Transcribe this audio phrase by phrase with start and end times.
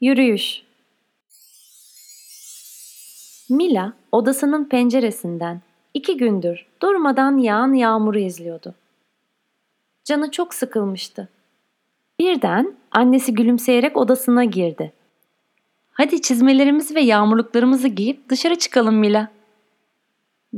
[0.00, 0.62] Yürüyüş
[3.50, 5.60] Mila odasının penceresinden
[5.94, 8.74] iki gündür durmadan yağan yağmuru izliyordu.
[10.04, 11.28] Canı çok sıkılmıştı.
[12.18, 14.92] Birden annesi gülümseyerek odasına girdi.
[15.92, 19.28] Hadi çizmelerimizi ve yağmurluklarımızı giyip dışarı çıkalım Mila.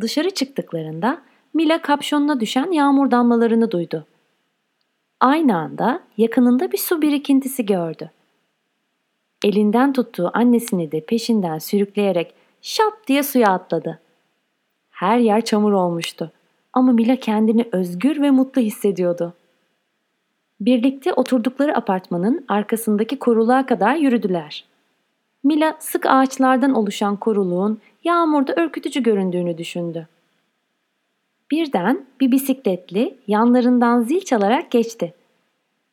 [0.00, 1.22] Dışarı çıktıklarında
[1.54, 4.06] Mila kapşonuna düşen yağmur damlalarını duydu.
[5.20, 8.10] Aynı anda yakınında bir su birikintisi gördü.
[9.44, 14.00] Elinden tuttuğu annesini de peşinden sürükleyerek şap diye suya atladı.
[14.90, 16.32] Her yer çamur olmuştu
[16.72, 19.34] ama Mila kendini özgür ve mutlu hissediyordu.
[20.60, 24.64] Birlikte oturdukları apartmanın arkasındaki koruluğa kadar yürüdüler.
[25.42, 30.08] Mila sık ağaçlardan oluşan koruluğun yağmurda ürkütücü göründüğünü düşündü.
[31.50, 35.14] Birden bir bisikletli yanlarından zil çalarak geçti.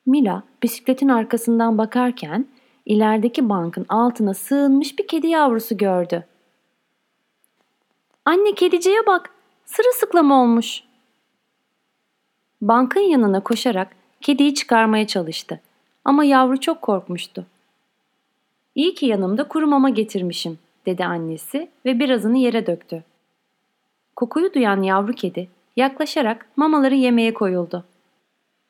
[0.06, 2.46] Mila bisikletin arkasından bakarken
[2.86, 6.26] ilerideki bankın altına sığınmış bir kedi yavrusu gördü.
[8.26, 9.30] Anne kediciye bak,
[9.66, 10.84] sırılsıklam olmuş.
[12.62, 15.60] Bankın yanına koşarak kediyi çıkarmaya çalıştı.
[16.06, 17.46] Ama yavru çok korkmuştu.
[18.76, 23.04] İyi ki yanımda kuru mama getirmişim, dedi annesi ve birazını yere döktü.
[24.16, 27.86] Kokuyu duyan yavru kedi yaklaşarak mamaları yemeye koyuldu.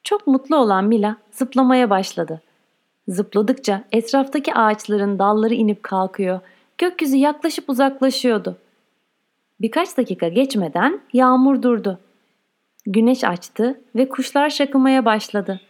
[0.03, 2.41] Çok mutlu olan Mila zıplamaya başladı.
[3.07, 6.39] Zıpladıkça etraftaki ağaçların dalları inip kalkıyor,
[6.77, 8.57] gökyüzü yaklaşıp uzaklaşıyordu.
[9.61, 11.99] Birkaç dakika geçmeden yağmur durdu.
[12.85, 15.61] Güneş açtı ve kuşlar şakımaya başladı.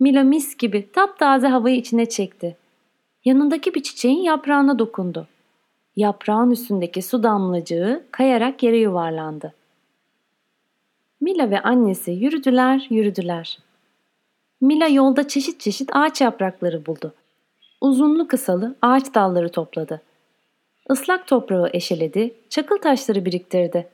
[0.00, 2.56] Mila mis gibi taptaze havayı içine çekti.
[3.24, 5.26] Yanındaki bir çiçeğin yaprağına dokundu.
[5.96, 9.54] Yaprağın üstündeki su damlacığı kayarak yere yuvarlandı.
[11.20, 13.58] Mila ve annesi yürüdüler, yürüdüler.
[14.60, 17.14] Mila yolda çeşit çeşit ağaç yaprakları buldu.
[17.80, 20.02] Uzunlu kısalı ağaç dalları topladı.
[20.90, 23.88] Islak toprağı eşeledi, çakıl taşları biriktirdi.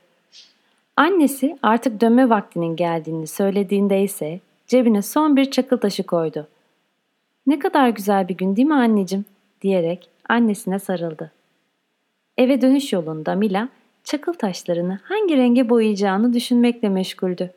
[0.95, 6.47] Annesi artık dönme vaktinin geldiğini söylediğinde ise cebine son bir çakıl taşı koydu.
[7.47, 9.25] Ne kadar güzel bir gün değil mi anneciğim?
[9.61, 11.31] diyerek annesine sarıldı.
[12.37, 13.69] Eve dönüş yolunda Mila
[14.03, 17.53] çakıl taşlarını hangi renge boyayacağını düşünmekle meşguldü.